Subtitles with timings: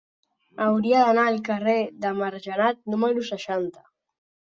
[0.67, 3.85] Hauria d'anar al carrer de Margenat número seixanta.